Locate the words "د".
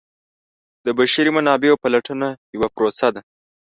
0.85-0.87